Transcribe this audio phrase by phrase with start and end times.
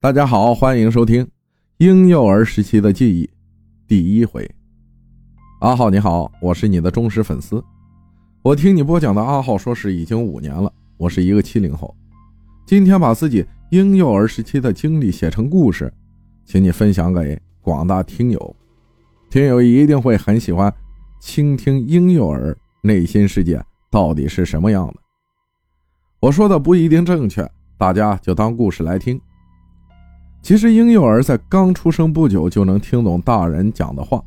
[0.00, 1.24] 大家好，欢迎收听
[1.78, 3.24] 《婴幼儿时期的记忆》
[3.88, 4.48] 第一回。
[5.58, 7.60] 阿浩你好，我是你的忠实粉丝。
[8.42, 11.92] 我听你播讲的阿浩说是已经五年了，我是一个七零后。
[12.64, 15.92] 今天把自己婴幼儿时期的经历写成故事，
[16.44, 18.56] 请你分享给广大听友。
[19.28, 20.72] 听友一定会很喜欢
[21.18, 23.60] 倾听婴幼儿内心世界
[23.90, 24.94] 到底是什么样的。
[26.20, 27.44] 我说的不一定正确，
[27.76, 29.20] 大家就当故事来听。
[30.48, 34.24] 其实婴幼儿在刚出生不久就能听懂大人讲的话，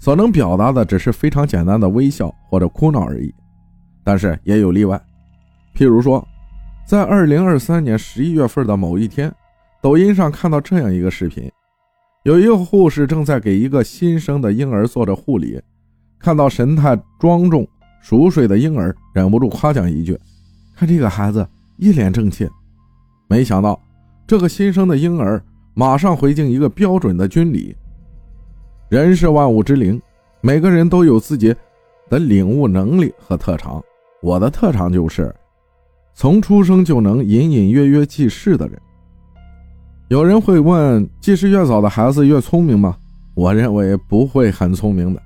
[0.00, 3.32] 所能表达的只是非常简单的微笑或者哭闹而已。
[4.02, 5.00] 但是也有例外，
[5.72, 6.26] 譬如说，
[6.84, 9.32] 在二零二三年十一月份的某一天，
[9.80, 11.48] 抖音上看到这样一个视频，
[12.24, 15.62] 有一个护士正在给一个新生的婴儿做着护理，
[16.18, 17.64] 看到神态庄重、
[18.02, 20.18] 熟睡的婴儿，忍不住夸奖一句
[20.74, 22.50] ：“看这个孩子一脸正气。”
[23.30, 23.80] 没想到。
[24.26, 25.42] 这个新生的婴儿
[25.74, 27.76] 马上回敬一个标准的军礼。
[28.88, 30.00] 人是万物之灵，
[30.40, 31.54] 每个人都有自己
[32.08, 33.82] 的领悟能力和特长。
[34.22, 35.34] 我的特长就是
[36.14, 38.80] 从出生就能隐隐约约记事的人。
[40.08, 42.96] 有人会问：记事越早的孩子越聪明吗？
[43.34, 45.20] 我认为不会很聪明的，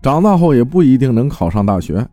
[0.00, 2.06] 长大后也不一定能考上大学。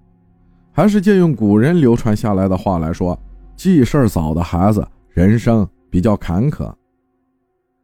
[0.72, 3.18] 还是借用古人流传下来的话来说：
[3.56, 5.68] 记事早的孩子，人生。
[5.96, 6.70] 比较坎坷。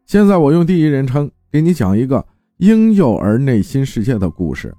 [0.05, 2.21] 现在我用第一人称给你讲一个
[2.57, 4.75] 婴幼儿内心世界的故事，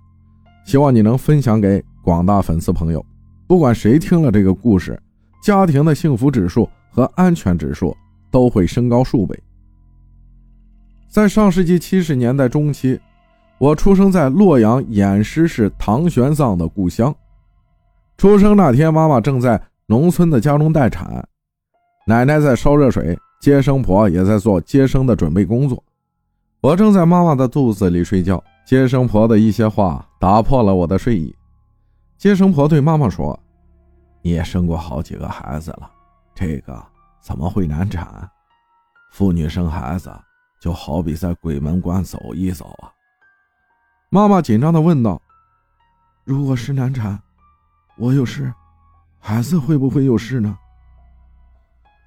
[0.67, 3.03] 希望你能分享给广大粉丝朋友。
[3.47, 5.03] 不管谁听了这个故事，
[5.43, 7.97] 家庭的幸福指数和安全指数
[8.31, 9.43] 都会升高数倍。
[11.09, 13.01] 在上世纪七十年代中期，
[13.57, 17.15] 我出生在洛阳偃师市唐玄奘的故乡。
[18.19, 21.27] 出生那天，妈妈正在农村的家中待产。
[22.05, 25.83] 奶奶在烧热水，接生婆也在做接生的准备工作。
[26.61, 31.35] 我正在妈妈的肚子里睡觉，接生婆的一些话打破了我的睡意。
[32.17, 33.37] 接生婆对妈妈说
[34.23, 35.91] ：“你也生过好几个孩子了，
[36.37, 36.81] 这个
[37.21, 38.31] 怎么会难产？
[39.11, 40.09] 妇女生孩子
[40.61, 42.95] 就好比在鬼门关走一走啊。”
[44.09, 45.21] 妈妈紧张地问道
[46.23, 47.21] ：“如果是难产，
[47.97, 48.55] 我有事，
[49.19, 50.57] 孩子会不会有事呢？”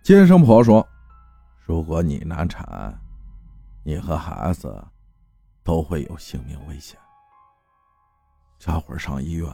[0.01, 0.87] 接生婆说
[1.65, 2.95] ：“如果你难产，
[3.83, 4.71] 你和孩子
[5.63, 6.95] 都会有性命危险。
[8.59, 9.49] 这会儿上医院，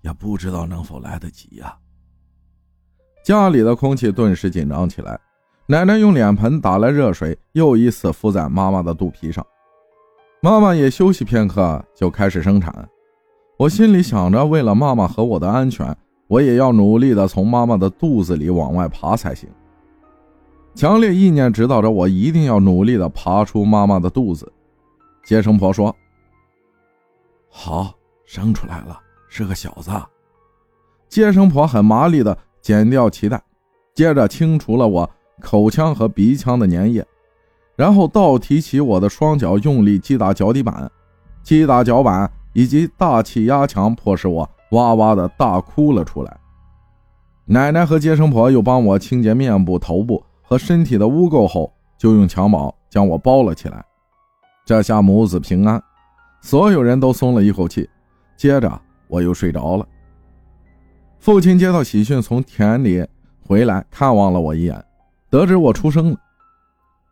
[0.00, 1.78] 也不知道能否来得及呀。”
[3.22, 5.18] 家里的空气顿时紧张起来。
[5.66, 9.46] 奶奶用脸盆打来热水，又一次敷在妈妈的肚皮上。
[10.40, 12.88] 妈妈也休息片刻，就开始生产。
[13.58, 19.48] 我心里想着，为了妈妈和我的安全，我也要努力的从妈妈的肚子里往外爬才行。
[20.78, 24.52] 强烈意念指导着我，一定要努力的爬出妈妈的肚子。
[25.24, 25.92] 接生婆说
[27.50, 27.92] ：“好，
[28.24, 28.96] 生出来了，
[29.28, 29.90] 是个小子。”
[31.10, 33.42] 接生婆很麻利的剪掉脐带，
[33.92, 37.04] 接着清除了我口腔和鼻腔的粘液，
[37.74, 40.88] 然后倒提起我的双脚，用力击打脚底板。
[41.42, 46.38] 击打脚板以及大气压强，迫使我哇哇的大哭了出来。
[47.46, 50.22] 奶奶和接生婆又帮我清洁面部、头部。
[50.48, 53.84] 和身体的污垢后，就用襁褓将我包了起来。
[54.64, 55.82] 这下母子平安，
[56.40, 57.86] 所有人都松了一口气。
[58.34, 59.86] 接着我又睡着了。
[61.18, 63.06] 父亲接到喜讯，从田里
[63.46, 64.82] 回来看望了我一眼，
[65.28, 66.16] 得知我出生了。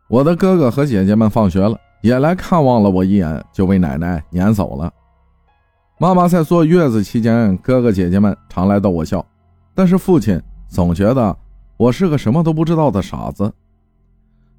[0.08, 4.90] 我的哥哥和姐姐们放学了，也来看望了我一眼，就被奶奶撵走了。
[5.98, 9.22] 妈妈在坐月子期间，哥哥姐姐们常来逗我笑，
[9.74, 11.36] 但是父亲总觉得。
[11.76, 13.52] 我是个什么都不知道的傻子，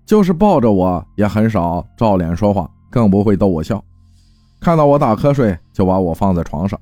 [0.05, 3.83] 就是抱着我也很少照脸说话，更不会逗我笑。
[4.59, 6.79] 看到我打瞌睡，就把我放在床上，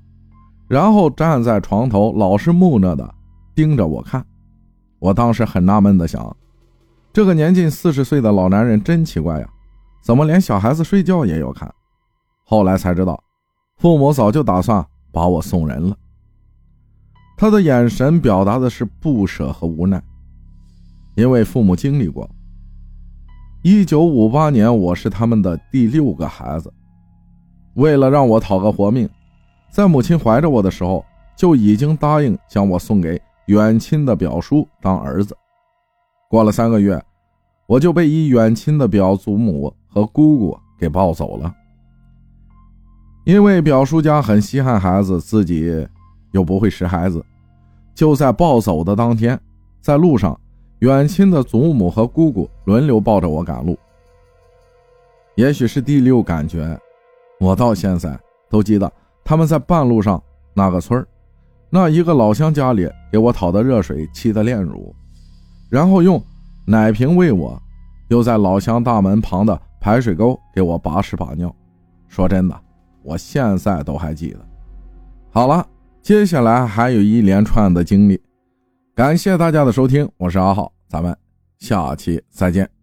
[0.67, 3.13] 然后站在床头，老是木讷的
[3.53, 4.25] 盯着我看。
[4.99, 6.35] 我当时很纳闷的想，
[7.13, 9.47] 这个年近四十岁的老男人真奇怪呀，
[10.01, 11.73] 怎么连小孩子睡觉也要看？
[12.43, 13.21] 后来才知道，
[13.77, 15.95] 父母早就打算把我送人了。
[17.37, 20.01] 他的眼神表达的是不舍和无奈。
[21.15, 22.29] 因为父母经历过。
[23.63, 26.71] 一九五八年，我是他们的第六个孩子。
[27.73, 29.09] 为了让我讨个活命，
[29.71, 31.03] 在母亲怀着我的时候，
[31.35, 35.35] 就已经答应将我送给远亲的表叔当儿子。
[36.29, 37.01] 过了三个月，
[37.65, 41.53] 我就被一远亲的表祖母和姑姑给抱走了。
[43.25, 45.87] 因为表叔家很稀罕孩子，自己
[46.31, 47.25] 又不会识孩子，
[47.95, 49.39] 就在抱走的当天，
[49.81, 50.39] 在路上。
[50.85, 53.75] 远亲的祖母和姑姑轮流抱着我赶路。
[55.33, 56.79] 也许是第六感觉，
[57.39, 58.15] 我到现在
[58.51, 58.91] 都记得
[59.23, 60.21] 他们在半路上
[60.53, 61.03] 那个村
[61.71, 64.93] 那一个老乡家里给我讨的热水沏的炼乳，
[65.71, 66.23] 然后用
[66.67, 67.59] 奶瓶喂我，
[68.09, 71.53] 又在老乡大门旁的排水沟给我把屎把尿。
[72.07, 72.55] 说真的，
[73.01, 74.39] 我现在都还记得。
[75.31, 75.65] 好了，
[76.03, 78.21] 接下来还有一连串的经历。
[78.93, 81.15] 感谢大家的收听，我是阿浩，咱们
[81.59, 82.74] 下期再见。